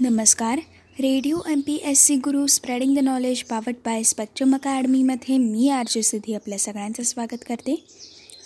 नमस्कार. 0.00 0.58
Radio 1.00 1.38
M 1.50 1.60
P 1.60 1.74
S 1.84 1.98
C 1.98 2.16
Guru 2.16 2.46
spreading 2.46 2.96
the 2.96 2.98
knowledge 2.98 3.42
powered 3.42 3.74
by 3.84 4.02
spectrum 4.02 4.54
अकॅडमीमध्ये 4.54 5.38
मी 5.38 5.68
R 5.68 5.84
J 5.88 6.02
Siddhi 6.02 6.34
आपल्या 6.34 6.58
सगळ्यांचं 6.58 7.02
स्वागत 7.02 7.44
करते. 7.48 7.84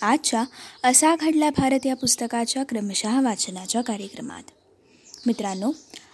आजच्या 0.01 0.43
असा 0.83 1.15
घडला 1.15 1.49
भारत 1.49 1.85
या 1.85 1.95
पुस्तकाच्या 1.95 2.63
क्रमशः 2.63 3.21
वाचनाच्या 3.21 3.81
कार्यक्रमात. 3.81 4.43
मित्रांनो 5.27 5.71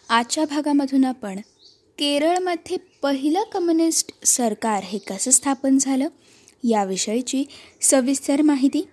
आजच्या 0.09 0.45
भागामधून 0.45 1.05
आपण 1.05 1.39
केरळमध्ये 1.97 2.77
पहिलं 3.01 3.43
कम्युनिस्ट 3.43 4.25
सरकार 4.25 4.83
हे 4.83 4.97
कसं 4.97 5.31
स्थापन 5.31 5.77
झालं 5.77 6.07
याविषयीची 6.63 7.43
सविस्तर 7.81 8.41
माहिती 8.41 8.87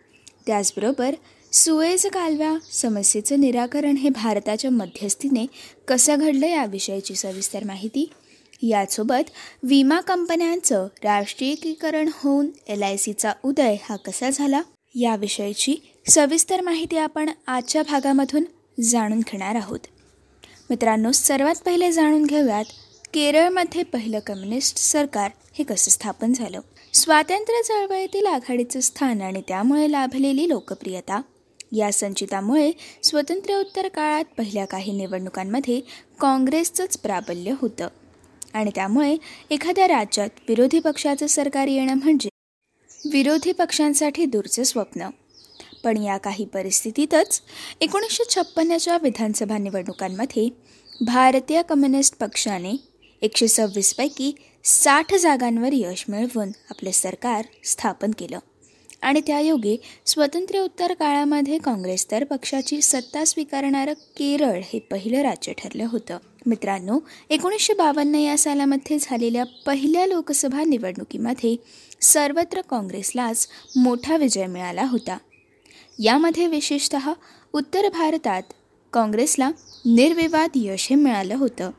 त्याचबरोबर 0.47 1.15
सुएज 1.55 2.07
कालव्या 2.07 2.55
समस्येचं 2.73 3.41
निराकरण 3.41 3.97
हे 3.97 4.09
भारताच्या 4.09 4.71
मध्यस्थीने 4.71 5.47
कसं 5.89 6.19
घडलं 6.19 6.47
याविषयीची 6.47 7.15
सविस्तर 7.15 7.65
माहिती. 7.65 8.11
यासोबत 8.63 9.31
विमा 9.63 10.01
कंपन्यांचं 10.01 10.87
राष्ट्रीयीकरण 11.05 12.09
होऊन 12.15 12.49
एल 12.69 12.83
आय 12.83 12.97
सीचा 12.97 13.33
उदय 13.45 13.77
हा 13.83 13.97
कसा 13.97 14.31
झाला 14.31 14.61
याविषयीची 14.95 15.77
सविस्तर 16.09 16.61
माहिती 16.61 16.97
आपण 16.97 17.31
आजच्या 17.47 17.83
भागामधून 17.83 18.45
जाणून 18.83 19.21
घेणार 19.21 19.55
आहोत. 19.55 19.81
मित्रांनो 20.71 21.13
सर्वात 21.13 21.63
पहिले 21.65 21.93
जाणून 21.93 22.25
घेऊयात 22.25 22.65
केरळमध्ये 23.15 23.83
पहिलं 23.83 24.19
कम्युनिस्ट 24.19 24.79
सरकार 24.79 25.31
हे 25.53 25.65
कसं 25.65 25.91
स्थापन 25.91 26.33
झालं? 26.33 26.61
स्वातंत्र्य 26.95 27.63
चळवळीतील 27.63 28.27
आघाडीचं 28.27 28.81
स्थान 28.81 29.21
आणि 29.21 29.43
त्यामुळे 29.49 29.93
लाभलेली 29.93 30.49
लोकप्रियता 30.49 31.21
या 31.75 31.93
संचितामुळे 31.93 32.73
स्वातंत्र्योत्तर 33.03 33.89
काळात 33.89 34.25
पहिल्या 34.39 34.65
काही 34.65 34.93
निवडणुकांमध्ये 34.93 35.81
काँग्रेसचंच 36.21 36.99
प्राबल्य 36.99 37.53
होतं. 37.59 37.89
आणि 38.55 38.71
त्यामुळे 38.75 39.17
एखाद्या 39.51 39.89
राज्यात 39.89 40.29
विरोधी 40.49 40.81
पक्षाचं 40.81 41.27
सरकार 41.27 41.67
येणं 41.67 41.95
म्हणजे 41.95 42.29
विरोधी 43.13 43.53
पक्षांसाठी 43.53 44.25
दूरचं 44.25 44.63
स्वप्न. 44.63 45.09
पण 45.85 45.97
या 45.97 46.17
काही 46.17 46.45
परिस्थितीतच 46.45 47.41
एकोणीसशे 47.81 48.35
छप्पन्नच्या 48.35 48.99
विधानसभा 49.03 49.59
निवडणुकांमध्ये 49.59 50.49
भारतीय 51.01 51.63
कम्युनिस्ट 51.63 52.19
पक्षाने 52.19 52.73
एकशे 53.23 53.49
सव्वीसपैकी 53.49 54.33
साठ 54.65 55.15
जागांवर 55.15 55.69
यश 55.73 56.05
मिळवून 56.09 56.51
आपले 56.71 56.93
सरकार 56.93 57.45
स्थापन 57.65 58.11
केलं. 58.19 58.39
आणि 59.05 59.21
त्यायोगे 59.21 59.77
स्वातंत्र्योत्तर 60.07 60.93
काळामध्ये 60.93 61.59
काँग्रेस 61.59 62.07
तर 62.11 62.25
पक्षाची 62.25 62.81
सत्ता 62.83 63.25
स्वीकारणारं 63.25 63.93
केरळ 64.17 64.61
हे 64.65 64.79
पहिलं 64.91 65.23
राज्य 65.23 65.53
ठरलं 65.53 65.87
होतं. 65.91 66.19
मित्रांनो 66.47 66.99
एकोणीसशे 67.31 67.75
बावन्न 67.75 68.15
या 68.15 68.37
सालामध्ये 68.39 68.99
झालेल्या 68.99 69.45
पहिल्या 69.67 70.07
लोकसभा 70.07 70.65
निवडणुकीमध्ये 70.65 71.55
सर्वत्र 72.03 72.61
काँग्रेसलाच 72.61 73.47
मोठा 73.77 74.17
विजय 74.17 74.47
मिळाला 74.47 74.85
होता. 74.85 75.17
यामध्ये 75.99 76.47
विशेषत 76.47 76.97
उत्तर 77.55 77.89
भारतात 77.89 78.43
काँग्रेसला 78.93 79.51
निर्विवाद 79.87 80.57
यश 80.57 80.87
हे 80.91 80.97
मिळालं 80.97 81.37
होतं. 81.37 81.71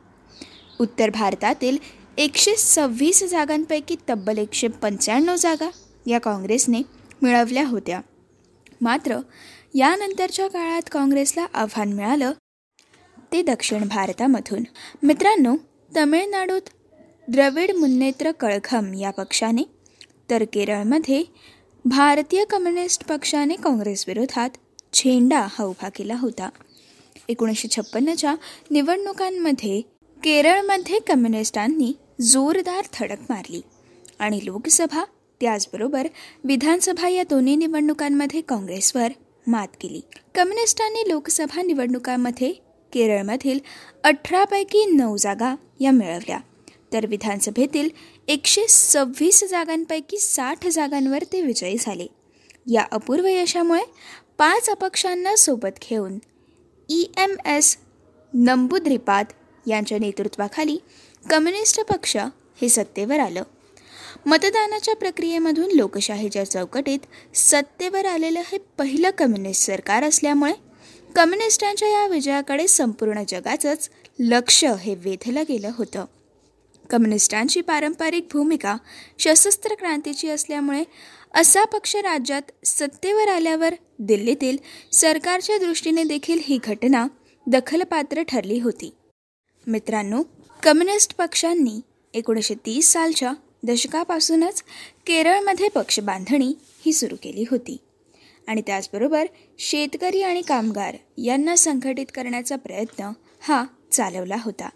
उत्तर 0.79 1.09
भारतातील 1.09 1.77
एकशे 2.17 2.55
सव्वीस 2.55 3.23
जागांपैकी 3.31 3.95
तब्बल 4.09 4.37
एकशे 4.37 4.67
पंच्याण्णव 4.81 5.35
जागा 5.35 5.69
या 6.05 6.19
काँग्रेसने 6.19 6.81
मिळवल्या 7.21 7.67
होत्या. 7.67 8.01
मात्र 8.81 9.19
यानंतरच्या 9.73 10.47
काळात 10.47 10.81
काँग्रेसला 10.91 11.45
आव्हान 11.53 11.93
मिळालं 11.93 12.31
ते 13.31 13.41
दक्षिण 13.41 13.87
भारतामधून. 13.87 14.63
मित्रांनो 15.03 15.55
तमिळनाडूत 15.95 16.69
द्रविड 17.27 17.71
मुन्नेत्र 17.71 18.31
कळघम 18.31 18.93
या 18.93 19.11
पक्षाने 19.11 19.63
तर 20.29 20.43
केरळमध्ये 20.53 21.23
भारतीय 21.85 22.45
कम्युनिस्ट 22.45 23.05
पक्षाने 23.05 23.55
काँग्रेसविरोधात 23.55 24.49
झेंडा 24.93 25.47
हा 25.49 25.63
उभा 25.63 25.89
केला 25.89 26.15
होता. 26.15 26.49
एकोणीसशे 27.27 27.67
छप्पन्नच्या 27.67 28.35
निवडणुकांमध्ये 28.71 29.81
केरळमध्ये 30.23 30.99
कम्युनिस्टांनी 30.99 31.93
जोरदार 32.21 32.85
थडक 32.93 33.17
मारली 33.29 33.61
आणि 34.19 34.39
लोकसभा 34.43 35.03
त्याचबरोबर 35.41 36.07
विधानसभा 36.43 37.07
या 37.07 37.23
दोन्ही 37.29 37.55
निवडणुकांमध्ये 37.55 38.41
काँग्रेसवर 38.41 39.07
मात 39.47 39.67
केली. 39.81 40.01
कम्युनिस्टांनी 40.35 41.09
लोकसभा 41.09 41.61
निवडणुकांमध्ये 41.61 42.51
केरळमधील 42.93 43.59
अठरापैकी 44.03 44.85
नऊ 44.85 45.17
जागा 45.17 45.55
या 45.79 45.91
मिळवल्या. 45.91 46.39
तर 46.93 47.05
विधानसभेतील 47.05 47.89
एकशे 48.27 48.67
सव्वीस 48.69 49.43
जागांपैकी 49.49 50.17
साठ 50.17 50.67
जागांवर 50.67 51.23
ते 51.23 51.41
विजयी 51.41 51.75
झाले. 51.79 52.07
या 52.67 52.85
अपूर्व 52.91 53.25
यशामुळे 53.25 53.83
पाच 54.37 54.69
अपक्षांना 54.69 55.35
सोबत 55.35 55.79
घेऊन 55.89 56.19
ई 56.89 57.05
एम 57.17 57.35
एस 57.45 57.77
नंबुद्रिपाद 58.33 59.25
यांच्या 59.67 59.97
नेतृत्वाखाली 59.99 60.77
कम्युनिस्ट 61.29 61.81
पक्ष 61.81 62.17
हे 62.61 62.69
सत्तेवर 62.69 63.19
आलं. 63.19 63.43
मतदानाच्या 64.25 64.95
प्रक्रियेमधून 64.95 65.71
लोकशाहीच्या 65.71 66.43
चौकटीत 66.43 66.99
सत्तेवर 67.35 68.05
आलेलं 68.05 68.41
हे 68.45 68.57
पहिलं 68.77 69.09
कम्युनिस्ट 69.09 69.65
सरकार 69.65 70.03
असल्यामुळे 70.03 70.53
कम्युनिस्टांच्या 71.15 71.87
या 71.87 72.07
विजयाकडे 72.07 72.67
संपूर्ण 72.67 73.23
जगाचंच 73.27 73.89
लक्ष 74.19 74.63
हे 74.65 74.95
वेधलं 74.95 75.43
गेलं 75.49 75.71
होतं. 75.77 76.05
कम्युनिस्टांची 76.89 77.61
पारंपरिक 77.61 78.27
भूमिका 78.33 78.75
सशस्त्र 79.19 79.75
क्रांतीची 79.75 80.29
असल्यामुळे 80.29 80.83
असा 81.33 81.63
पक्ष 81.63 81.95
राज्यात 81.95 82.51
सत्तेवर 82.65 83.27
आल्यावर 83.27 83.73
दिल्लीतील 83.99 84.57
सरकारच्या 84.91 85.57
दृष्टीने 85.57 86.03
देखील 86.03 86.39
ही 86.43 86.59
घटना 86.63 87.07
दखलपात्र 87.47 88.21
ठरली 88.21 88.59
होती. 88.59 88.93
मित्रांनो 89.67 90.21
कम्युनिस्ट 90.63 91.15
पक्षांनी 91.15 91.81
एकोणीसशे 92.13 92.53
तीस 92.65 92.91
सालच्या 92.93 93.33
दशकापासूनच 93.65 94.63
केरळमध्ये 95.07 95.69
पक्ष 95.69 95.99
बांधणी 95.99 96.53
ही 96.85 96.93
सुरू 96.93 97.15
केली 97.23 97.43
होती. 97.51 97.77
आणि 98.47 98.61
त्याचबरोबर 98.67 99.25
शेतकरी 99.59 100.21
आणि 100.21 100.41
कामगार 100.41 100.95
यांना 101.17 101.55
संघटित 101.55 102.05
करण्याचा 102.13 102.55
प्रयत्न 102.55 103.11
हा 103.41 103.65
चालवला 103.91 104.35
होता. 104.43 104.69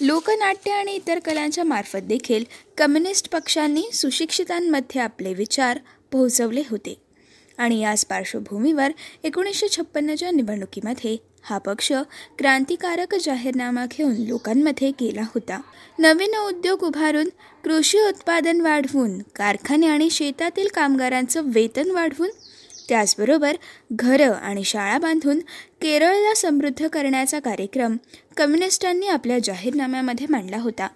लोकनाट्य 0.00 0.70
आणि 0.70 0.94
इतर 0.94 1.18
कलांच्या 1.18 1.64
मार्फत 1.64 1.98
देखील 1.98 2.44
कम्युनिस्ट 2.78 3.30
पक्षांनी 3.30 3.82
सुशिक्षितांमध्ये 3.92 5.00
आपले 5.00 5.34
विचार 5.34 5.78
पोहोचवले 6.12 6.62
होते. 6.70 6.94
आणि 7.58 7.80
याच 7.80 8.04
पार्श्वभूमीवर 8.04 8.90
एकोणीसशे 9.24 9.68
छप्पन्नच्या 9.68 10.30
निवडणुकीमध्ये 10.30 11.16
हा 11.42 11.58
पक्ष 11.58 11.92
क्रांतिकारक 12.38 13.14
जाहीरनामा 13.14 13.86
घेऊन 13.86 14.16
लोकांमध्ये 14.16 14.90
गेला 14.90 15.22
होता. 15.22 15.60
नवीन 15.98 16.34
उद्योग 16.38 16.82
उभारून 16.82 17.28
कृषी 17.64 17.98
उत्पादन 17.98 18.60
वाढवून 18.60 19.18
कारखाने 19.36 19.86
आणि 19.86 20.10
शेतातील 20.10 20.68
कामगारांचं 20.74 21.42
वेतन 21.44 21.90
वाढवून 21.90 22.30
त्याचबरोबर 22.88 23.56
घरं 23.92 24.32
आणि 24.32 24.64
शाळा 24.64 24.98
बांधून 24.98 25.38
केरळला 25.82 26.34
समृद्ध 26.34 26.86
करण्याचा 26.88 27.38
कार्यक्रम 27.38 27.96
कम्युनिस्टांनी 28.36 29.06
आपल्या 29.06 29.38
जाहीरनाम्यामध्ये 29.44 30.26
मांडला 30.30 30.58
होता. 30.58 30.88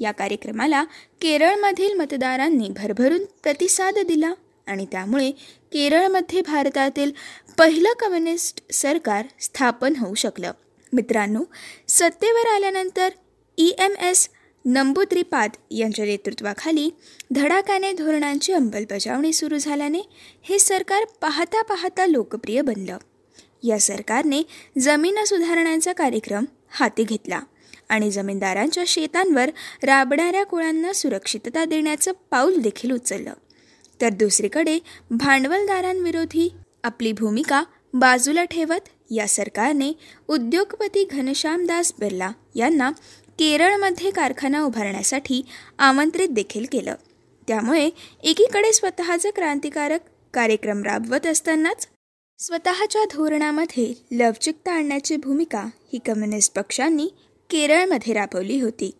या 0.00 0.12
कार्यक्रमाला 0.12 0.84
केरळमधील 1.20 1.94
मतदारांनी 1.94 2.68
भरभरून 2.68 3.24
प्रतिसाद 3.42 3.98
दिला 3.98 4.32
आणि 4.66 4.86
त्यामुळे 4.92 5.30
केरळमध्ये 5.72 6.40
भारतातील 6.40 7.12
पहिलं 7.58 7.92
कम्युनिस्ट 8.00 8.72
सरकार 8.72 9.26
स्थापन 9.40 9.96
होऊ 9.96 10.14
शकलं. 10.14 10.52
मित्रांनो 10.92 11.42
सत्तेवर 11.88 12.46
आल्यानंतर 12.46 13.08
ई 13.58 13.70
एम 13.78 13.92
एस 13.92 14.28
नंबूद्रिपाद 14.64 15.50
यांच्या 15.70 16.04
नेतृत्वाखाली 16.04 16.90
धडाक्याने 17.34 17.92
धोरणांची 17.92 18.52
अंमलबजावणी 18.52 19.32
सुरू 19.32 19.58
झाल्याने 19.58 20.00
हे 20.42 20.58
सरकार 20.58 21.04
पाहता 21.20 21.62
पाहता 21.62 22.06
लोकप्रिय 22.06 22.60
बनलं. 22.60 22.98
या 23.62 23.78
सरकारने 23.78 24.42
जमीन 24.78 25.24
सुधारणांचा 25.24 25.92
कार्यक्रम 25.92 26.44
हाती 26.70 27.04
घेतला 27.04 27.40
आणि 27.88 28.10
जमीनदारांच्या 28.10 28.84
शेतांवर 28.86 29.50
राबणाऱ्या 29.82 30.44
कुळांना 30.44 30.92
सुरक्षितता 30.92 31.64
देण्याचं 31.64 32.12
पाऊल 32.30 32.56
देखील 32.56 32.90
उचललं. 32.90 33.32
तर 34.00 34.08
दुसरीकडे 34.08 34.78
भांडवलदारांविरोधी 35.10 36.52
आपली 36.84 37.12
भूमिका 37.12 37.64
बाजूला 37.94 38.44
ठेवत 38.44 38.88
या 39.10 39.28
सरकारने 39.28 39.92
उद्योगपती 40.28 41.04
घनश्यामदास 41.04 41.92
बिर्ला 41.98 42.30
यांना 42.54 42.90
केरळमध्ये 43.38 44.10
कारखाना 44.10 44.62
उभारण्यासाठी 44.62 45.42
आमंत्रित 45.78 46.28
देखील 46.28 46.64
केलं. 46.72 46.94
त्यामुळे 47.48 47.90
एकीकडे 48.22 48.72
स्वतःचं 48.72 49.30
क्रांतिकारक 49.30 50.00
कार्यक्रम 50.34 50.82
राबवत 50.82 51.26
असतानाच 51.26 51.88
स्वतःच्या 52.38 53.04
धोरणामध्ये 53.04 54.06
लवचिकता 54.10 54.72
आणण्याची 54.72 55.16
भूमिका 55.16 55.64
ही 55.92 55.98
कम्युनिस्ट 56.06 56.54
पक्षांनी 56.54 57.06
केरळमध्ये 57.50 58.14
राबवली 58.14 58.60
होती. 58.60 58.90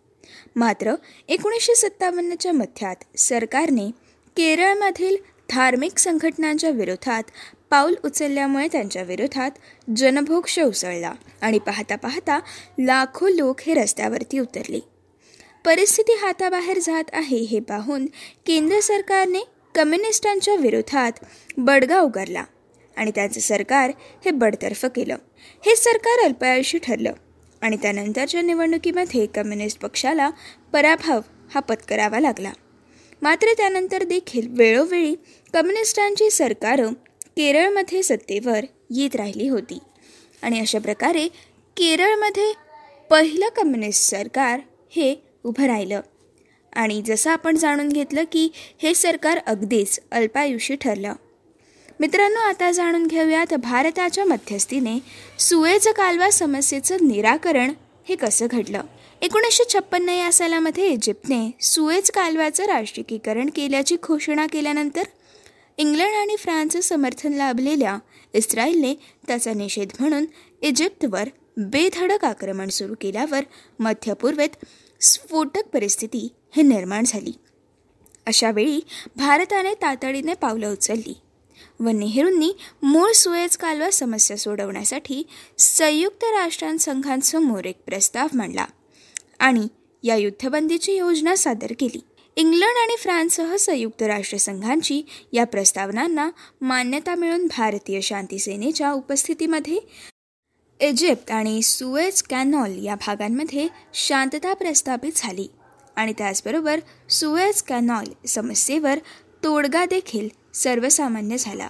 मात्र 0.55 0.95
एकोणीसशे 1.27 1.75
सत्तावन्नच्या 1.75 2.51
मध्यात 2.51 2.95
सरकारने 3.17 4.08
केरळमधील 4.39 5.15
धार्मिक 5.49 5.97
संघटनांच्या 5.97 6.69
विरोधात 6.69 7.23
पाऊल 7.69 7.95
उचलल्यामुळे 8.05 8.67
त्यांच्या 8.71 9.03
विरोधात 9.03 9.51
जनभोक्ष 9.95 10.59
उसळला 10.59 11.11
आणि 11.41 11.59
पाहता 11.59 11.95
पाहता 11.95 12.39
लाखो 12.79 13.27
लोक 13.27 13.59
हे 13.61 13.73
रस्त्यावरती 13.73 14.39
उतरले. 14.39 14.79
परिस्थिती 15.65 16.11
हाताबाहेर 16.11 16.79
जात 16.79 17.03
आहे 17.13 17.37
हे 17.37 17.59
पाहून 17.59 18.05
केंद्र 18.45 18.79
सरकारने 18.79 19.39
कम्युनिस्टांच्या 19.75 20.55
विरोधात 20.55 21.11
बडगा 21.57 21.99
उगारला 21.99 22.43
आणि 22.97 23.11
त्यांचं 23.15 23.39
सरकार 23.39 23.91
हे 24.25 24.31
बडतर्फ 24.31 24.85
केलं. 24.85 25.15
हे 25.65 25.75
सरकार 25.75 26.25
अल्पायुषी 26.25 26.77
ठरलं 26.77 27.13
आणि 27.61 27.77
त्यानंतरच्या 27.77 28.41
निवडणुकीमध्ये 28.41 29.25
कम्युनिस्ट 29.25 29.79
पक्षाला 29.79 30.29
पराभव 30.73 31.19
हा 31.55 31.59
पत्करावा 31.59 32.19
लागला. 32.19 32.51
मात्र 33.21 33.53
त्यानंतर 33.57 34.03
देखील 34.03 34.47
वेळोवेळी 34.49 35.15
कम्युनिस्टांची 35.53 36.29
सरकारं 36.29 36.93
केरळमध्ये 37.37 38.03
सत्तेवर 38.03 38.65
येत 38.95 39.15
राहिली 39.15 39.47
होती. 39.47 39.79
आणि 40.41 40.59
अशा 40.59 40.79
प्रकारे 40.79 41.27
केरळमध्ये 41.77 42.53
पहिलं 43.09 43.49
कम्युनिस्ट 43.49 44.03
सरकार 44.03 44.59
हे 44.89 45.15
उभं 45.43 45.65
राहिलं. 45.65 46.01
आणि 46.73 47.01
जसं 47.05 47.29
आपण 47.29 47.57
जाणून 47.57 47.89
घेतलं 47.89 48.23
की 48.23 48.51
हे 48.81 48.93
सरकार 48.93 49.37
अगदीच 49.37 49.99
अल्पायुषी 50.11 50.75
ठरलं. 50.75 51.13
मित्रांनो 51.99 52.39
आता 52.39 52.71
जाणून 52.71 53.07
घेऊयात 53.07 53.53
भारताच्या 53.53 54.25
मध्यस्थीने 54.25 54.99
सुएज 55.39 55.87
कालवा 55.87 56.29
समस्येचं 56.29 56.97
निराकरण 57.01 57.73
हे 58.09 58.15
कसं 58.15 58.47
घडलं. 58.51 58.81
एकोणीसशे 59.21 59.63
छप्पन्न 59.73 60.09
या 60.09 60.31
सालामध्ये 60.31 60.87
इजिप्तने 60.87 61.39
सुएज 61.61 62.11
कालव्याचं 62.11 62.65
राष्ट्रीयीकरण 62.65 63.49
केल्याची 63.55 63.95
घोषणा 64.03 64.45
केल्यानंतर 64.47 65.03
इंग्लंड 65.77 66.15
आणि 66.15 66.35
फ्रान्सचं 66.35 66.81
समर्थन 66.81 67.33
लाभलेल्या 67.33 67.97
इस्रायलने 68.33 68.93
त्याचा 69.27 69.53
निषेध 69.53 69.91
म्हणून 69.99 70.25
इजिप्तवर 70.61 71.29
बेधडक 71.57 72.25
आक्रमण 72.25 72.69
सुरू 72.69 72.93
केल्यावर 73.01 73.43
मध्यपूर्वेत 73.79 74.65
स्फोटक 75.01 75.67
परिस्थिती 75.73 76.27
हे 76.55 76.61
निर्माण 76.61 77.03
झाली. 77.05 77.33
अशावेळी 78.27 78.79
भारताने 79.15 79.73
तातडीने 79.73 80.33
पावलं 80.33 80.71
उचलली 80.71 81.17
व 81.79 81.89
नेहरूंनी 81.89 82.51
मूळ 82.83 83.11
सुएज 83.11 83.57
कालवा 83.57 83.89
समस्या 83.91 84.37
सोडवण्यासाठी 84.37 85.23
संयुक्त 85.57 86.23
राष्ट्रांसंघांसमोर 86.23 87.65
एक 87.65 87.81
प्रस्ताव 87.85 88.27
मांडला. 88.33 88.65
आणि 89.39 89.67
या 90.03 90.15
युद्धबंदीची 90.15 90.93
योजना 90.93 91.35
सादर 91.35 91.71
केली. 91.79 91.99
इंग्लंड 92.35 92.77
आणि 92.77 92.95
फ्रान्ससह 92.99 93.55
संयुक्त 93.55 94.01
राष्ट्रसंघांची 94.01 95.01
या 95.33 95.45
प्रस्तावनांना 95.45 96.29
मान्यता 96.61 97.15
मिळून 97.15 97.45
भारतीय 97.47 98.01
शांती 98.01 98.39
सेनेच्या 98.39 98.91
उपस्थितीमध्ये 98.91 99.79
इजिप्त 100.79 101.31
आणि 101.31 101.61
सुएज 101.61 102.21
कॅनॉल 102.21 102.85
या 102.85 102.95
भागांमध्ये 102.95 103.67
शांतता 103.93 104.53
प्रस्थापित 104.53 105.11
झाली 105.15 105.47
आणि 105.95 106.13
त्याचबरोबर 106.17 106.79
सुएज 107.09 107.61
कॅनॉल 107.61 108.27
समस्येवर 108.27 108.99
तोडगा 109.43 109.85
देखील 109.85 110.29
सर्वसामान्य 110.53 111.37
झाला. 111.37 111.69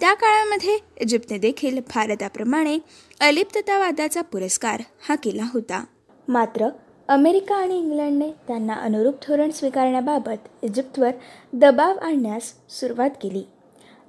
त्या 0.00 0.14
काळामध्ये 0.14 0.78
इजिप्तने 1.00 1.38
देखील 1.38 1.78
भारताप्रमाणे 1.94 2.78
अलिप्ततावादाचा 3.20 4.22
पुरस्कार 4.22 4.82
हा 5.08 5.14
केला 5.14 5.44
होता. 5.52 5.84
मात्र 6.28 6.68
अमेरिका 7.08 7.54
आणि 7.54 7.78
इंग्लंडने 7.78 8.30
त्यांना 8.48 8.74
अनुरूप 8.74 9.14
धोरण 9.14 9.50
स्वीकारण्याबाबत 9.50 10.48
इजिप्तवर 10.62 11.10
दबाव 11.52 11.98
आणण्यास 11.98 12.42
सुरुवात 12.80 13.10
केली. 13.22 13.42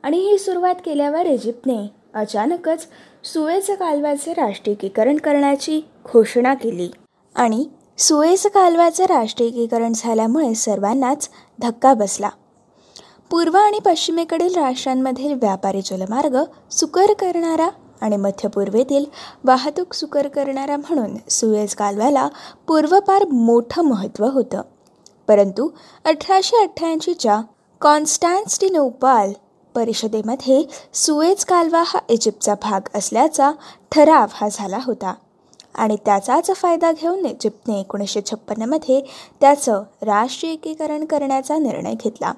आणि 0.04 0.18
ही 0.18 0.38
सुरुवात 0.38 0.76
केल्यावर 0.86 1.26
इजिप्तने 1.26 1.78
अचानकच 2.14 2.88
सुएज 3.24 3.72
कालव्याचे 3.72 4.34
राष्ट्रीयीकरण 4.34 5.18
करण्याची 5.18 5.82
घोषणा 6.14 6.54
केली. 6.54 6.90
आणि 7.36 7.66
सुएज 7.98 8.48
कालव्याचे 8.48 9.06
राष्ट्रीयीकरण 9.06 9.94
झाल्यामुळे 9.96 10.54
सर्वांनाच 10.56 11.30
धक्का 11.60 11.94
बसला. 11.94 12.30
पूर्व 13.32 13.58
आणि 13.58 13.80
पश्चिमेकडील 13.86 14.56
राष्ट्रांमधील 14.56 15.34
व्यापारी 15.34 15.82
जलमार्ग 15.82 16.38
सुकर 16.72 17.14
करणारा 17.14 17.70
आणि 18.02 18.18
मध्यपूर्वेतील 18.18 19.06
वाहतूक 19.44 19.94
सुकर 19.94 20.28
करणारा 20.28 20.78
म्हणून 20.78 21.16
सुएज 21.30 21.76
कालव्याला 21.76 22.28
पूर्वपार 22.68 23.26
मोठं 23.26 23.82
महत्त्व 23.82 24.26
होतं. 24.26 24.62
परंतु 25.28 25.70
अठराशे 26.06 26.64
अठ्ठ्याऐंशीच्या 26.64 27.42
कॉन्स्टॅन्स्टिनोपाल 27.82 29.34
परिषदेमध्ये 29.76 30.64
सुएज 30.94 31.46
कालवा 31.46 31.84
हा 31.86 32.00
इजिप्तचा 32.10 32.54
भाग 32.54 32.82
असल्याचा 32.96 33.52
ठराव 33.92 34.28
हा 34.32 34.48
झाला 34.52 34.80
होता. 34.86 35.14
आणि 35.76 35.98
त्याचाच 36.06 36.52
फायदा 36.56 36.92
घेऊन 36.92 37.26
इजिप्तने 37.26 37.80
एकोणीसशे 37.80 38.22
छप्पन्नमध्ये 38.26 39.02
त्याचं 39.42 39.84
राष्ट्रीयकीकरण 40.02 41.06
करण्याचा 41.06 41.58
निर्णय 41.58 41.94
घेतला. 41.94 42.34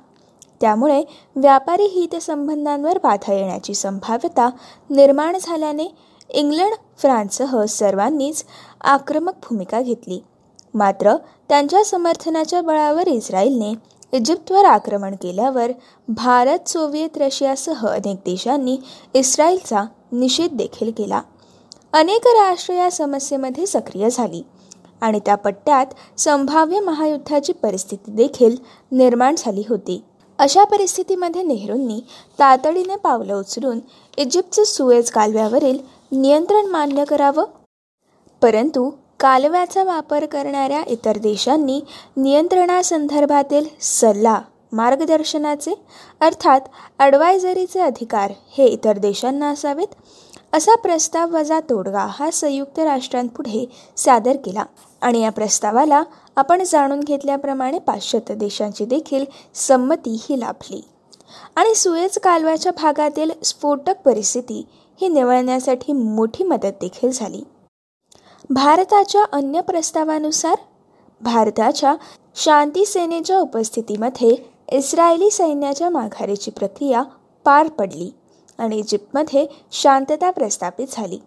त्यामुळे 0.61 1.03
व्यापारी 1.35 1.85
हितसंबंधांवर 1.85 2.97
बाधा 2.97 3.33
येण्याची 3.33 3.73
संभाव्यता 3.73 4.49
निर्माण 4.89 5.37
झाल्याने 5.41 5.87
इंग्लंड 6.29 6.73
फ्रान्ससह 6.97 7.63
सर्वांनीच 7.65 8.43
आक्रमक 8.81 9.33
भूमिका 9.43 9.81
घेतली. 9.81 10.19
मात्र 10.73 11.15
त्यांच्या 11.49 11.83
समर्थनाच्या 11.85 12.61
बळावर 12.61 13.07
इस्रायलने 13.07 13.73
इजिप्तवर 14.13 14.65
आक्रमण 14.65 15.15
केल्यावर 15.15 15.71
भारत 16.07 16.69
सोव्हिएत 16.69 17.17
रशियासह 17.17 17.87
अनेक 17.87 18.17
देशांनी 18.17 18.77
इस्रायलचा 19.13 19.83
निषेध 20.11 20.55
देखील 20.57 20.91
केला. 20.91 21.21
अनेक 21.93 22.27
राष्ट्र 22.27 22.73
या 22.73 22.89
समस्येमध्ये 22.91 23.65
सक्रिय 23.65 24.09
झाली 24.09 24.43
आणि 25.01 25.19
त्या 25.19 25.35
पट्ट्यात 25.35 25.85
संभाव्य 26.17 26.79
महायुद्धाची 26.79 27.53
परिस्थिती 27.53 28.11
देखील 28.11 28.55
निर्माण 28.91 29.35
झाली 29.37 29.63
होती. 29.69 30.01
अशा 30.41 30.63
परिस्थितीमध्ये 30.63 31.41
नेहरूंनी 31.43 31.99
तातडीने 32.39 32.95
पावलं 32.95 33.33
उचलून 33.33 33.79
इजिप्तचं 34.17 34.63
सुएज 34.63 35.09
कालव्यावरील 35.11 35.77
नियंत्रण 36.11 36.65
मान्य 36.65 37.03
करावं. 37.05 37.45
परंतु 38.41 38.89
कालव्याचा 39.19 39.83
वापर 39.83 40.25
करणाऱ्या 40.25 40.81
इतर 40.87 41.17
देशांनी 41.17 41.79
नियंत्रणासंदर्भातील 42.17 43.67
सल्ला 43.81 44.39
मार्गदर्शनाचे 44.71 45.73
अर्थात 46.21 46.61
ॲडवायझरीचे 46.99 47.79
अधिकार 47.79 48.31
हे 48.57 48.67
इतर 48.67 48.97
देशांना 48.97 49.49
असावेत 49.49 49.95
असा 50.53 50.75
प्रस्ताव 50.75 51.35
वजा 51.35 51.59
तोडगा 51.59 52.05
हा 52.09 52.31
संयुक्त 52.31 52.79
राष्ट्रांपुढे 52.79 53.65
सादर 53.97 54.35
केला. 54.35 54.63
आणि 55.01 55.21
या 55.21 55.29
प्रस्तावाला 55.29 56.03
आपण 56.35 56.63
जाणून 56.63 56.99
घेतल्याप्रमाणे 56.99 57.79
पाश्चात्य 57.79 58.35
देशांची 58.35 58.85
देखील 58.85 59.25
संमती 59.53 60.17
ही 60.23 60.39
लाभली. 60.39 60.81
आणि 61.55 61.75
सुएज 61.75 62.17
कालव्याच्या 62.17 62.71
भागातील 62.71 63.31
स्फोटक 63.43 64.01
परिस्थिती 64.05 64.67
ही 65.01 65.07
निवळण्यासाठी 65.07 65.93
मोठी 65.93 66.43
मदत 66.43 66.77
देखील 66.81 67.11
झाली. 67.11 67.43
भारताच्या 68.49 69.23
अन्य 69.31 69.61
प्रस्तावानुसार 69.61 70.55
भारताच्या 71.21 71.95
शांती 72.35 72.85
सेनेच्या 72.85 73.39
उपस्थितीमध्ये 73.39 74.35
इस्रायली 74.71 75.29
सैन्याच्या 75.31 75.89
माघारीची 75.89 76.51
प्रक्रिया 76.51 77.03
पार 77.45 77.67
पडली 77.67 78.11
आणि 78.57 78.77
इजिप्तमध्ये 78.77 79.45
शांतता 79.71 80.31
प्रस्थापित 80.31 80.87
झाली. 80.91 81.19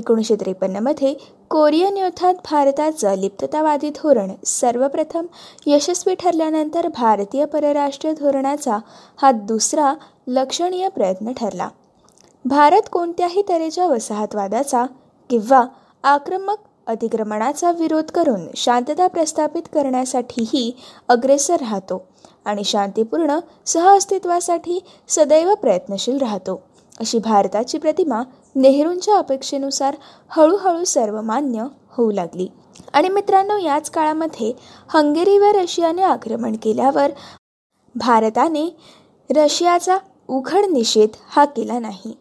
एकोणीसशे 0.00 0.34
त्रेपन्नमध्ये 0.36 1.12
कोरियन 1.50 1.96
युद्धात 1.96 2.34
भारताचं 2.44 3.14
लिप्ततावादी 3.14 3.90
धोरण 3.90 4.30
सर्वप्रथम 4.46 5.26
यशस्वी 5.66 6.14
ठरल्यानंतर 6.14 6.88
भारतीय 6.88 7.44
परराष्ट्रीय 7.44 8.14
धोरणाचा 8.14 8.78
हा 9.16 9.30
दुसरा 9.32 9.92
लक्षणीय 10.26 10.88
प्रयत्न 10.88 11.32
ठरला. 11.32 11.68
भारत 12.44 12.88
कोणत्याही 12.92 13.42
तऱ्हेच्या 13.48 13.86
वसाहतवादाचा 13.86 14.84
किंवा 15.30 15.64
आक्रमक 16.04 16.58
अतिक्रमणाचा 16.86 17.70
विरोध 17.70 18.10
करून 18.10 18.46
शांतता 18.56 19.06
प्रस्थापित 19.06 19.62
करण्यासाठीही 19.74 20.70
अग्रेसर 21.08 21.60
राहतो 21.60 22.02
आणि 22.44 22.64
शांतीपूर्ण 22.64 23.38
सहअस्तित्वासाठी 23.66 24.80
सदैव 25.08 25.54
प्रयत्नशील 25.54 26.18
राहतो 26.18 26.60
अशी 27.00 27.18
भारताची 27.18 27.78
प्रतिमा 27.78 28.22
नेहरूंच्या 28.54 29.16
अपेक्षेनुसार 29.16 29.96
हळूहळू 30.28 30.84
सर्वमान्य 30.84 31.64
होऊ 31.90 32.10
लागली. 32.10 32.48
आणि 32.92 33.08
मित्रांनो 33.08 33.56
याच 33.56 33.90
काळामध्ये 33.90 34.52
हंगेरी 34.88 35.38
व 35.38 35.44
रशियाने 35.44 36.02
आक्रमण 36.02 36.56
केल्यावर 36.62 37.10
भारताने 37.94 38.76
रशियाचा 39.30 39.96
उघड 40.28 40.64
निषेध 40.70 41.08
हा 41.28 41.44
केला 41.44 41.78
नाही. 41.78 42.12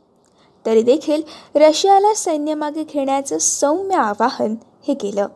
तरी 0.65 0.81
देखील 0.81 1.21
रशियाला 1.55 2.13
सैन्यमागे 2.13 2.83
घेण्याचं 2.83 3.37
सौम्य 3.37 3.95
आवाहन 3.95 4.55
हे 4.87 4.93
केलं. 4.93 5.27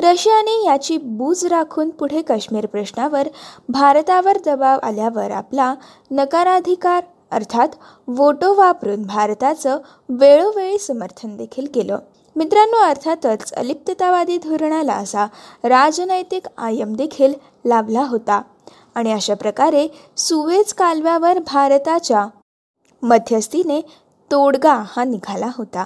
रशियाने 0.00 0.64
याची 0.64 0.96
बूज 0.98 1.44
राखून 1.46 1.90
पुढे 1.90 2.22
काश्मीर 2.22 2.66
प्रश्नावर 2.66 3.28
भारतावर 3.68 4.38
दबाव 4.46 4.78
आल्यावर 4.82 5.30
आपला 5.30 5.74
नकाराधिकार 6.10 7.04
अर्थात 7.30 7.68
वोटो 8.08 8.54
वापरून 8.54 9.02
भारताचं 9.02 9.78
वेळोवेळी 10.08 10.78
समर्थन 10.78 11.36
देखील 11.36 11.66
केलं. 11.74 11.98
मित्रांनो 12.36 12.76
अर्थातच 12.76 13.52
अलिप्ततावादी 13.52 14.38
धोरणाला 14.38 14.94
असा 14.94 15.26
राजनैतिक 15.64 16.46
आयम 16.58 16.94
देखील 16.94 17.34
लाभला 17.64 18.04
होता. 18.06 18.42
आणि 18.94 19.12
अशा 19.12 19.34
प्रकारे 19.34 19.86
सुवेज 20.16 20.72
कालव्यावर 20.72 21.38
भारताच्या 21.38 22.26
मध्यस्थीने 23.02 23.80
तोडगा 24.30 24.82
हा 24.86 25.04
निघाला 25.04 25.48
होता. 25.56 25.84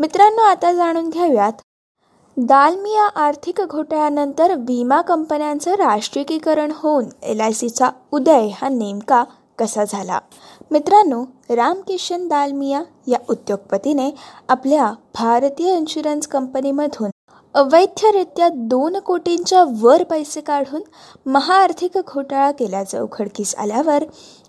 मित्रांनो 0.00 0.42
आता 0.42 0.72
जाणून 0.72 1.08
घ्याव्यात 1.08 1.52
दालमिया 2.36 3.06
आर्थिक 3.16 3.60
घोटाळ्यानंतर 3.60 4.54
विमा 4.58 5.00
कंपन्यांचं 5.00 5.74
राष्ट्रीयीकरण 5.74 6.72
होऊन 6.74 7.04
एल 7.22 7.40
आय 7.40 7.52
सीचा 7.52 7.90
उदय 8.12 8.48
हा 8.56 8.68
नेमका 8.68 9.24
कसा 9.58 9.84
झाला? 9.84 10.18
मित्रांनो 10.70 11.24
रामकिशन 11.50 12.26
दालमिया 12.28 12.82
या 13.06 13.18
उद्योगपतीने 13.30 14.10
आपल्या 14.48 14.92
भारतीय 15.14 15.76
इन्शुरन्स 15.76 16.26
कंपनीमधून 16.26 17.10
अवैधरित्या 17.54 18.48
दोन 18.54 18.98
कोटींच्या 18.98 19.64
वर 19.80 20.02
पैसे 20.02 20.40
काढून 20.40 20.82
महाआर्थिक 21.26 21.98
घोटाळा 21.98 22.50
केल्याचं 22.50 23.00
उघडकीस 23.00 23.54
आल्यावर 23.54 24.04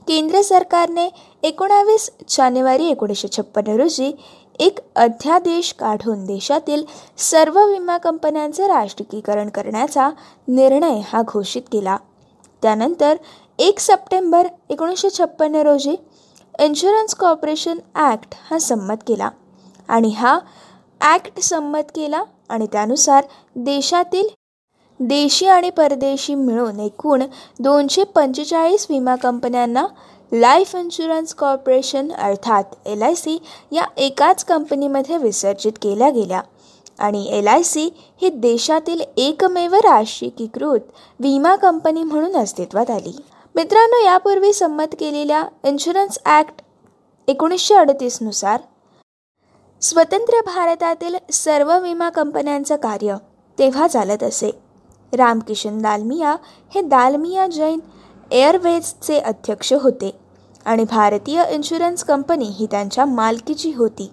केंद्र 0.07 0.41
सरकारने 0.41 1.09
एकोणावीस 1.43 2.09
जानेवारी 2.29 2.87
एकोणीसशे 2.87 3.27
छप्पन्न 3.27 3.75
रोजी 3.75 4.11
एक 4.59 4.79
अध्यादेश 4.95 5.73
काढून 5.73 6.25
देशातील 6.25 6.83
सर्व 7.17 7.59
विमा 7.65 7.97
कंपन्यांचे 7.97 8.67
राष्ट्रीयीकरण 8.67 9.49
करण्याचा 9.49 10.09
निर्णय 10.47 11.01
हा 11.07 11.21
घोषित 11.21 11.61
केला. 11.71 11.97
त्यानंतर 12.61 13.15
एक 13.59 13.79
सप्टेंबर 13.79 14.47
एकोणीसशे 14.69 15.09
छप्पन्न 15.09 15.61
रोजी 15.63 15.95
इन्शुरन्स 16.59 17.13
कॉर्पोरेशन 17.15 17.77
ॲक्ट 17.95 18.35
हा 18.49 18.57
संमत 18.59 18.97
केला. 19.07 19.29
आणि 19.89 20.09
हा 20.09 20.37
ॲक्ट 21.01 21.39
संमत 21.39 21.91
केला 21.95 22.23
आणि 22.49 22.65
त्यानुसार 22.71 23.23
देशातील 23.55 24.27
देशी 24.99 25.45
आणि 25.47 25.69
परदेशी 25.69 26.35
मिळून 26.35 26.79
एकूण 26.79 27.23
दोनशे 27.59 28.03
पंचेचाळीस 28.15 28.85
विमा 28.89 29.15
कंपन्यांना 29.15 29.85
लाईफ 30.31 30.75
इन्शुरन्स 30.75 31.33
कॉर्पोरेशन 31.35 32.11
अर्थात 32.11 32.75
एल 32.85 33.01
आय 33.03 33.15
सी 33.15 33.37
या 33.71 33.85
एकाच 33.97 34.43
कंपनीमध्ये 34.45 35.17
विसर्जित 35.17 35.71
केल्या 35.81 36.09
गेल्या. 36.09 36.41
आणि 36.99 37.25
एल 37.31 37.47
आय 37.47 37.63
सी 37.63 37.89
ही 38.21 38.29
देशातील 38.29 39.01
एकमेव 39.17 39.75
राष्ट्रीयीकृत 39.83 40.91
विमा 41.19 41.55
कंपनी 41.55 42.03
म्हणून 42.03 42.35
अस्तित्वात 42.37 42.89
आली. 42.91 43.15
मित्रांनो 43.55 43.97
यापूर्वी 44.03 44.51
संमत 44.53 44.93
केलेल्या 44.99 45.43
इन्शुरन्स 45.67 46.17
ॲक्ट 46.25 46.61
एकोणीसशे 47.27 47.75
अडतीसनुसार 47.75 48.61
स्वतंत्र 49.81 50.39
भारतातील 50.45 51.15
सर्व 51.33 51.71
विमा 51.79 52.09
कंपन्यांचं 52.09 52.75
कार्य 52.75 53.15
तेव्हा 53.57 53.87
चालत 53.87 54.23
असे. 54.23 54.51
रामकिशन 55.13 55.81
दालमिया 55.81 56.35
हे 56.71 56.81
दालमिया 56.81 57.47
जैन 57.47 57.79
एअरवेजचे 58.31 59.19
अध्यक्ष 59.19 59.73
होते 59.73 60.15
आणि 60.65 60.83
भारतीय 60.89 61.43
इन्शुरन्स 61.51 62.03
कंपनी 62.03 62.49
ही 62.49 62.67
त्यांच्या 62.71 63.05
मालकीची 63.05 63.73
होती. 63.73 64.11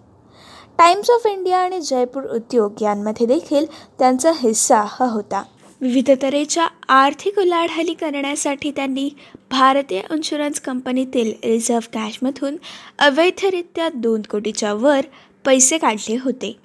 टाइम्स 0.79 1.11
ऑफ 1.11 1.27
इंडिया 1.27 1.59
आणि 1.59 1.81
जयपूर 1.81 2.31
उद्योग 2.35 2.83
यांमध्ये 2.83 3.27
देखील 3.27 3.67
त्यांचा 3.99 4.33
हिस्सा 4.37 4.83
हा 4.89 5.07
होता. 5.07 5.43
विविधतरेच्या 5.81 6.69
आर्थिक 6.89 7.39
उलाढाली 7.39 7.95
करण्यासाठी 7.95 8.71
त्यांनी 8.71 9.11
भारतीय 9.51 10.03
इन्शुरन्स 10.11 10.61
कंपनीतील 10.61 11.33
रिझर्व्ह 11.45 11.89
कॅशमधून 11.93 12.57
अवैधरित्या 12.99 13.89
दोन 13.89 14.23
कोटीच्या 14.23 14.75
वर 14.75 15.01
पैसे 15.45 15.79
काढले 15.79 16.17
होते. 16.17 16.57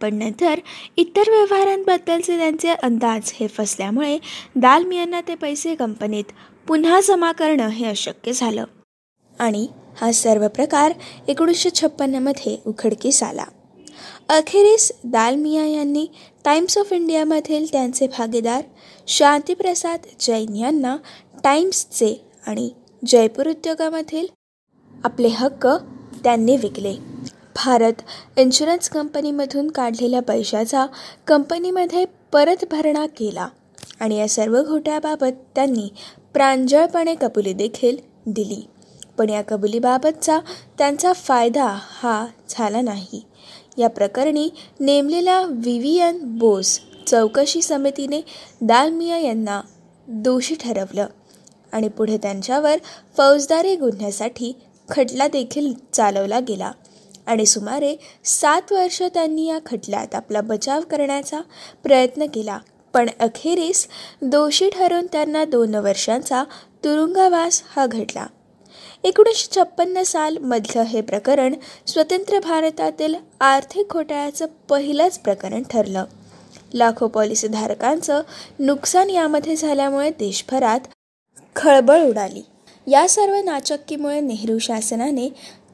पण 0.00 0.14
नंतर 0.14 0.60
इतर 0.96 1.30
व्यवहारांबद्दलचे 1.30 2.38
त्यांचे 2.38 2.68
अंदाज 2.68 3.32
हे 3.34 3.46
फसल्यामुळे 3.48 4.18
दालमियांना 4.56 5.20
ते 5.20 5.34
पैसे 5.34 5.74
कंपनीत 5.74 6.24
पुन्हा 6.68 7.00
जमा 7.00 7.32
करणं 7.32 7.68
हे 7.68 7.86
अशक्य 7.86 8.32
झालं. 8.32 8.64
आणि 9.40 9.68
हा 10.00 10.12
सर्व 10.12 10.48
प्रकार 10.48 10.92
एकोणीसशे 11.28 11.70
छप्पन्नमध्ये 11.70 12.56
उघडकीस 12.66 13.22
आला. 13.22 13.44
अखेरीस 14.28 14.90
दालमिया 15.04 15.64
यांनी 15.64 16.06
टाइम्स 16.44 16.76
ऑफ 16.78 16.92
इंडियामधील 16.92 17.66
त्यांचे 17.72 18.06
भागीदार 18.06 18.62
शांतीप्रसाद 19.06 20.06
जैन 20.20 20.54
यांना 20.56 20.96
टाइम्सचे 21.44 22.14
आणि 22.46 22.68
जयपूर 23.02 23.48
उद्योगामधील 23.48 24.26
आपले 25.04 25.28
हक्क 25.28 25.66
त्यांनी 26.24 26.56
विकले. 26.56 26.94
भारत 27.56 28.02
इन्शुरन्स 28.36 28.88
कंपनीमधून 28.88 29.70
काढलेल्या 29.70 30.22
पैशाचा 30.22 30.86
कंपनीमध्ये 31.26 32.04
परत 32.32 32.64
भरणा 32.70 33.06
केला 33.06 33.48
आणि 34.00 34.18
या 34.18 34.28
सर्व 34.28 34.60
घोट्याबाबत 34.62 35.42
त्यांनी 35.54 35.88
प्रांजळपणे 36.34 37.14
कबुली 37.14 37.52
देखील 37.52 37.96
दिली. 38.26 38.62
पण 39.18 39.28
या 39.28 39.42
कबुलीबाबतचा 39.42 40.38
त्यांचा 40.78 41.12
फायदा 41.12 41.66
हा 41.78 42.26
झाला 42.48 42.80
नाही. 42.80 43.22
या 43.78 43.88
प्रकरणी 43.88 44.50
नेमलेल्या 44.80 45.40
विवियन 45.40 46.18
बोस 46.38 46.80
चौकशी 47.06 47.62
समितीने 47.62 48.20
दालमिया 48.60 49.18
यांना 49.18 49.60
दोषी 50.08 50.54
ठरवलं. 50.54 51.06
आणि 51.72 51.88
पुढे 51.88 52.16
त्यांच्यावर 52.16 52.76
फौजदारी 53.16 53.76
गुन्ह्यासाठी 53.76 54.52
खटला 54.90 55.28
देखील 55.28 55.72
चालवला 55.92 56.40
गेला. 56.40 56.72
आणि 57.26 57.46
सुमारे 57.46 57.96
सात 58.24 58.72
वर्ष 58.72 59.02
त्यांनी 59.02 59.48
या 59.48 59.58
खटल्यात 59.66 60.14
आपला 60.14 60.40
बचाव 60.40 60.80
करण्याचा 60.80 61.40
प्रयत्न 61.82 62.26
केला. 62.26 62.58
पण 62.92 63.10
अखेरीस 63.20 63.88
दोषी 64.22 64.70
ठरून 64.70 65.06
त्यांना 65.12 65.44
दोन 65.44 65.74
वर्षांचा 65.74 66.44
तुरुंगवास 66.84 67.62
हा 67.76 67.86
घडला. 67.86 68.26
एकोणीसशे 69.04 69.48
छप्पन्न 69.54 70.02
सालमधलं 70.02 70.82
हे 70.82 71.00
प्रकरण 71.00 71.54
स्वतंत्र 71.86 72.38
भारतातील 72.40 73.14
आर्थिक 73.40 73.92
घोटाळ्याचं 73.92 74.46
पहिलंच 74.68 75.18
प्रकरण 75.18 75.62
ठरलं. 75.70 76.04
लाखो 76.74 77.08
पॉलिसीधारकांचं 77.08 78.22
नुकसान 78.58 79.10
यामध्ये 79.10 79.56
झाल्यामुळे 79.56 80.10
देशभरात 80.10 80.88
खळबळ 81.56 82.02
उडाली. 82.02 82.42
या 82.86 83.06
सर्व 83.08 83.34
नाचक्कीमुळे 83.44 84.20
नेहरू 84.20 84.58
शासनाने 84.58 85.28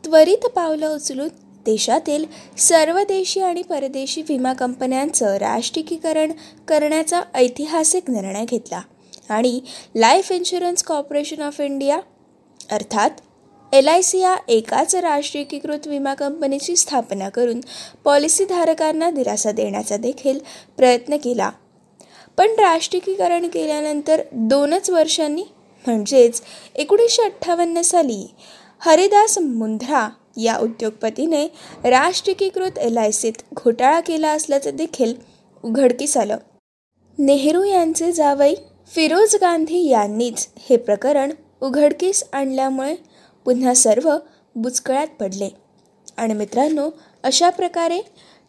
त्वरित 0.04 0.46
पावलं 0.46 0.94
उचलून 0.94 1.28
देशातील 1.66 2.25
सर्व 2.58 3.02
देशी 3.08 3.40
आणि 3.40 3.62
परदेशी 3.62 4.22
विमा 4.22 4.52
कंपन्यांचं 4.52 5.37
राष्ट्रीयीकरण 5.37 6.32
करण्याचा 6.68 7.20
ऐतिहासिक 7.34 8.10
निर्णय 8.10 8.44
घेतला 8.44 8.80
आणि 9.28 9.60
life 9.96 10.32
insurance 10.32 10.82
corporation 10.82 11.42
of 11.42 11.60
India 11.60 12.00
अर्थात 12.71 13.11
एल 13.73 13.89
आय 13.89 14.03
सी 14.03 14.19
या 14.19 14.37
एकाच 14.49 14.95
राष्ट्रीयीकृत 14.95 15.87
विमा 15.87 16.15
कंपनीची 16.15 16.77
स्थापना 16.77 17.29
करून 17.29 17.61
पॉलिसीधारकांना 18.05 19.11
दिलासा 19.11 19.53
देण्याचा 19.53 19.97
देखील 19.97 20.39
प्रयत्न 20.77 21.17
केला. 21.17 21.50
पण 22.37 22.49
राष्ट्रीयीकरण 22.50 23.49
केल्यानंतर 23.49 24.23
दोनच 24.33 24.91
वर्षांनी 24.91 25.45
म्हणजेच 25.87 26.43
एकोणीसशे 26.75 27.23
अठ्ठावन्न 27.23 27.81
साली 27.81 28.35
हरिदास 28.79 29.39
मुंध्रा 29.39 30.09
या 30.37 30.59
उद्योगपतीने 30.59 31.47
राष्ट्रीयीकृत 31.85 32.79
एल 32.79 32.97
आय 32.99 33.11
सीत 33.11 33.33
घोटाळा 33.55 34.00
केला 34.00 34.31
असल्याचं 34.31 34.77
देखील 34.77 35.15
उघडकीस 35.65 36.17
आलं. 36.17 36.37
नेहरू 37.19 37.65
यांचे 37.65 38.12
जावई 38.12 38.55
फिरोज 38.95 39.35
गांधी 39.35 39.89
यांनीच 39.89 40.49
हे 40.71 40.77
प्रकरण 40.77 41.33
उघडकीस 41.61 42.25
आणल्यामुळे 42.33 42.95
पुन्हा 43.45 43.75
सर्व 43.75 44.17
बुचकळ्यात 44.55 45.07
पडले. 45.21 45.49
आणि 46.17 46.35
मित्रांनो 46.35 46.90
अशा 47.23 47.50
प्रकारे 47.50 48.00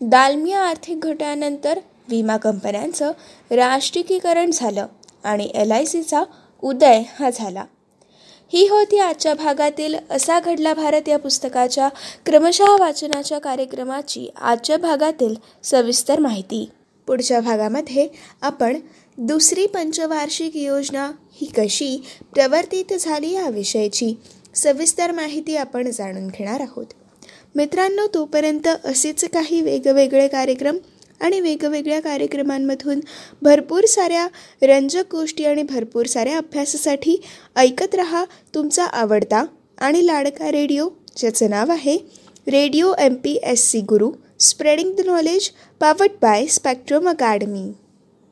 दालमिया 0.02 0.62
आर्थिक 0.62 1.00
घोटाळ्यानंतर 1.00 1.80
विमा 2.10 2.38
कंपन्यांचं 2.38 3.12
राष्ट्रीयीकरण 3.52 4.52
झालं 4.54 4.88
आणि 5.24 5.52
एल 5.56 5.72
आय 5.72 5.86
सीचा 5.86 6.24
उदय 6.62 7.02
हा 7.20 7.30
झाला. 7.30 7.66
ही 8.54 8.68
होती 8.68 9.00
आजच्या 9.00 9.34
भागातील 9.34 9.96
असा 10.10 10.40
घडला 10.40 10.74
भारत 10.74 11.10
या 11.10 11.20
पुस्तकाच्या 11.20 11.90
क्रमशः 12.26 12.76
वाचनाच्या 12.80 13.40
कार्यक्रमाची 13.40 14.30
आजच्या 14.42 14.78
भागातील 14.78 15.36
सविस्तर 15.64 16.20
माहिती. 16.20 16.70
पुढच्या 17.08 17.40
भागामध्ये 17.42 18.08
आपण 18.42 18.78
दुसरी 19.18 19.66
पंचवार्षिक 19.68 20.56
योजना 20.56 21.12
ही 21.42 21.48
कशी 21.58 22.04
प्रवर्तित 22.34 22.94
झाली 23.00 23.32
याविषयीची 23.34 24.14
सविस्तर 24.56 25.12
माहिती 25.12 25.56
आपण 25.56 25.92
जाणून 25.92 26.28
घेणार 26.28 26.62
आहोत. 26.62 26.86
मित्रांनो 27.56 28.08
तोपर्यंत 28.14 28.68
असेच 28.86 29.26
काही 29.26 29.62
वेगवेगळे 29.62 30.28
कार्यक्रम 30.28 30.78
आणि 31.20 31.40
वेगवेगळ्या 31.40 32.00
कार्यक्रमांमधून 32.00 33.00
भरपूर 33.42 33.86
साऱ्या 33.86 34.28
रंजक 34.62 35.16
गोष्टी 35.16 35.46
आणि 35.46 35.64
भरपूर 35.64 36.06
साऱ्या 36.06 36.38
अभ्यासासाठी 36.38 37.22
ऐकत 37.56 37.96
रहा 37.96 38.26
तुमचा 38.56 38.84
आवडता 38.84 39.44
आणि 39.78 40.06
लाडका 40.06 40.52
रेडिओ 40.52 40.90
ज्याचं 41.18 41.50
नाव 41.50 41.72
आहे 41.72 41.98
radio 42.48 42.94
M 43.00 43.14
P 43.14 43.40
S 43.44 43.70
C 43.70 43.82
Guru 43.82 44.12
spreading 44.40 44.94
the 44.94 45.02
knowledge 45.06 45.50
powered 45.80 46.12
by 46.22 46.46
Spectrum 46.46 47.10
Academy 47.10 47.72